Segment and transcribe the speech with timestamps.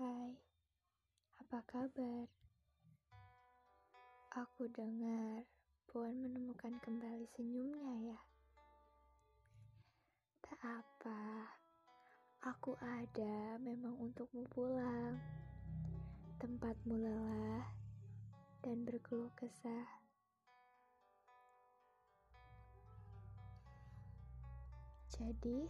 [0.00, 0.32] Hai,
[1.44, 2.24] apa kabar?
[4.32, 5.44] Aku dengar
[5.84, 8.20] Puan menemukan kembali senyumnya ya.
[10.40, 11.52] Tak apa,
[12.48, 15.20] aku ada memang untukmu pulang.
[16.40, 17.68] Tempatmu lelah
[18.64, 20.00] dan berkeluh kesah.
[25.12, 25.68] Jadi,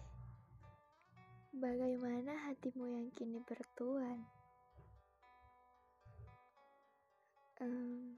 [1.50, 4.22] bagaimana hatimu yang kini bertuan?
[7.58, 8.16] Um,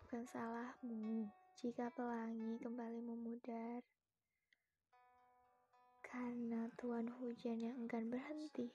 [0.00, 1.28] bukan salahmu
[1.60, 3.84] jika pelangi kembali memudar.
[6.00, 8.72] Karena tuan hujan yang enggan berhenti.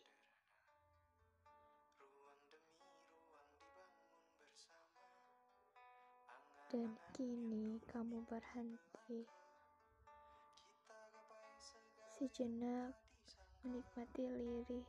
[6.69, 9.27] Dan kini kamu berhenti.
[12.15, 13.04] Sejenak
[13.65, 14.85] menikmati lirih.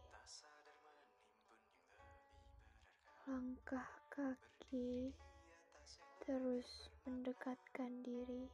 [3.24, 5.16] Langkah kaki
[6.20, 8.44] terus mendekatkan diri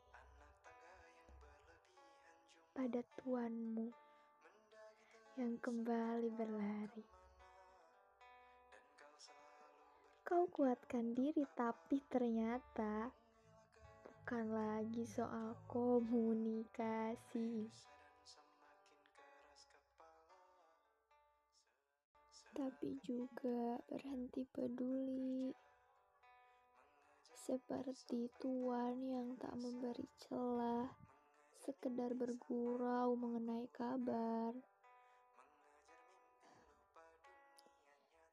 [2.70, 3.90] pada tuanmu
[5.42, 7.02] yang kembali berlari.
[10.22, 13.10] Kau kuatkan diri, tapi ternyata
[14.06, 17.66] bukan lagi soal komunikasi.
[22.52, 25.48] Tapi juga berhenti peduli.
[27.32, 30.86] Seperti tuan yang tak memberi celah,
[31.64, 34.52] sekedar bergurau mengenai kabar.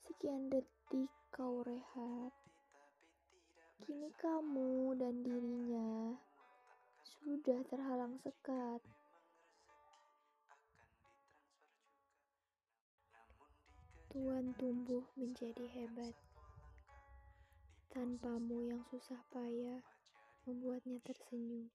[0.04, 2.36] Sekian detik kau rehat.
[3.88, 6.14] Kini kamu dan dirinya
[7.02, 8.84] sudah terhalang sekat.
[14.10, 16.18] Tuhan tumbuh menjadi hebat.
[17.94, 19.86] Tanpamu yang susah payah
[20.50, 21.70] membuatnya tersenyum.